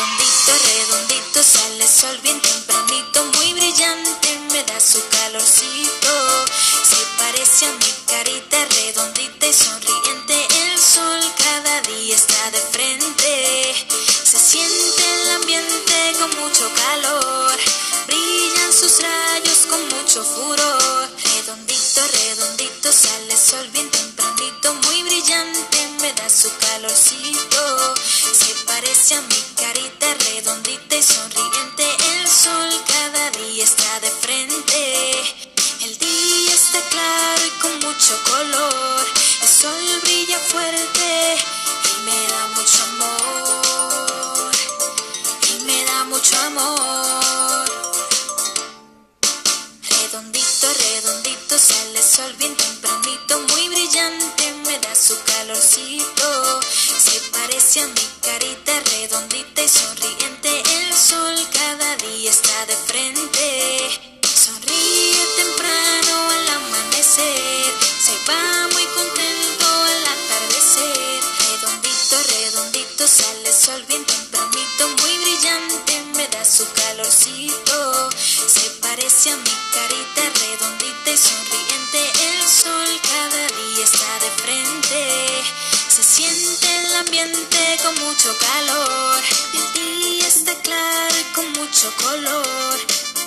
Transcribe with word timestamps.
Redondito, 0.00 0.52
redondito, 0.64 1.42
sale 1.42 1.86
sol 1.86 2.18
bien 2.22 2.40
tempranito, 2.40 3.22
muy 3.36 3.52
brillante, 3.52 4.38
me 4.50 4.62
da 4.64 4.80
su 4.80 4.98
calorcito. 5.08 6.46
Se 6.82 6.96
parece 7.18 7.66
a 7.66 7.72
mi 7.72 7.92
carita 8.06 8.64
redondita 8.64 9.46
y 9.46 9.52
sonriente, 9.52 10.48
el 10.62 10.78
sol 10.80 11.20
cada 11.36 11.82
día 11.82 12.16
está 12.16 12.50
de 12.50 12.60
frente. 12.72 13.74
Se 14.24 14.38
siente 14.38 15.02
el 15.04 15.30
ambiente 15.32 16.16
con 16.18 16.30
mucho 16.40 16.72
calor, 16.76 17.58
brillan 18.06 18.72
sus 18.72 19.02
rayos 19.02 19.66
con 19.68 19.86
mucho 19.86 20.24
furor. 20.24 21.10
Redondito, 21.24 22.00
redondito, 22.08 22.90
sale 22.90 23.36
sol 23.36 23.68
bien 23.68 23.90
tempranito, 23.90 24.72
muy 24.72 25.02
brillante, 25.02 25.88
me 26.00 26.10
da 26.14 26.30
su 26.30 26.48
calorcito. 26.56 27.94
Se 28.32 28.54
parece 28.64 29.16
a 29.16 29.20
mi 29.20 29.39
redondita 30.40 30.96
y 30.96 31.02
sonriente, 31.02 31.84
el 32.14 32.26
sol 32.26 32.70
cada 32.86 33.30
día 33.32 33.62
está 33.62 34.00
de 34.00 34.10
frente. 34.10 35.12
El 35.84 35.98
día 35.98 36.54
está 36.54 36.80
claro 36.88 37.42
y 37.46 37.50
con 37.60 37.74
mucho 37.80 38.18
color, 38.24 39.06
el 39.42 39.48
sol 39.48 40.00
brilla 40.02 40.38
fuerte 40.38 41.36
y 41.90 42.02
me 42.04 42.26
da 42.28 42.46
mucho 42.56 42.82
amor, 42.84 44.52
y 45.50 45.64
me 45.64 45.84
da 45.84 46.04
mucho 46.04 46.34
amor. 46.38 47.64
Redondito, 49.90 50.66
redondito, 50.72 51.58
sale 51.58 52.02
sol 52.02 52.32
bien 52.38 52.56
tempranito, 52.56 53.40
muy 53.40 53.68
brillante, 53.68 54.54
me 54.64 54.78
da 54.78 54.94
su 54.94 55.18
calorcito. 55.22 56.60
Se 56.98 57.20
parece 57.30 57.80
a 57.82 57.86
mi 57.88 58.08
carita 58.22 58.80
redondita 58.80 59.62
y 59.62 59.68
sonriente, 59.68 59.99
sol 73.70 73.84
bien 73.86 74.04
tempranito, 74.04 74.88
muy 75.00 75.18
brillante, 75.18 76.02
me 76.16 76.26
da 76.28 76.44
su 76.44 76.66
calorcito. 76.72 78.10
Se 78.16 78.68
parece 78.82 79.30
a 79.30 79.36
mi 79.36 79.56
carita 79.74 80.22
redondita 80.42 81.10
y 81.10 81.16
sonriente, 81.16 82.00
el 82.28 82.48
sol 82.48 82.90
cada 83.12 83.42
día 83.58 83.84
está 83.84 84.12
de 84.24 84.30
frente. 84.42 85.00
Se 85.88 86.02
siente 86.02 86.66
el 86.78 86.96
ambiente 86.96 87.78
con 87.84 87.94
mucho 88.06 88.36
calor, 88.38 89.22
el 89.52 89.66
día 89.74 90.26
está 90.26 90.54
claro 90.62 91.14
y 91.20 91.34
con 91.34 91.52
mucho 91.52 91.92
color. 92.02 92.76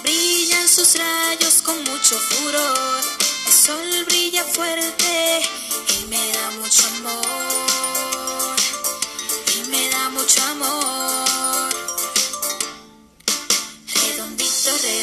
Brillan 0.04 0.68
sus 0.68 0.96
rayos 0.96 1.62
con 1.62 1.82
mucho 1.86 2.20
furor, 2.20 3.02
el 3.48 3.54
sol 3.54 4.06
brilla 4.08 4.44
fuerte 4.44 5.42
y 5.96 6.06
me 6.08 6.32
da 6.34 6.52
mucho 6.60 6.86
amor, 6.98 7.73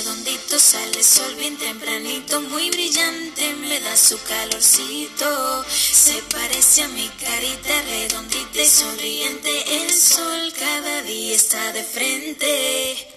Redondito, 0.01 0.59
sale 0.59 1.03
sol 1.05 1.35
bien 1.35 1.59
tempranito, 1.59 2.41
muy 2.41 2.71
brillante, 2.71 3.55
me 3.57 3.79
da 3.81 3.95
su 3.99 4.19
calorcito. 4.23 5.63
Se 5.69 6.23
parece 6.23 6.85
a 6.85 6.89
mi 6.89 7.07
carita 7.21 7.83
redondita 7.83 8.63
y 8.63 8.67
sonriente, 8.67 9.85
el 9.85 9.93
sol 9.93 10.55
cada 10.59 11.03
día 11.03 11.37
está 11.37 11.73
de 11.75 11.85
frente. 11.85 13.10